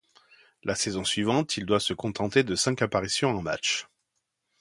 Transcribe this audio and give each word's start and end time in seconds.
La 0.63 0.73
saison 0.73 1.03
suivante, 1.03 1.57
il 1.57 1.67
doit 1.67 1.79
se 1.79 1.93
contenter 1.93 2.43
de 2.43 2.55
cinq 2.55 2.81
apparitions 2.81 3.37
en 3.37 3.43
matches. 3.43 3.87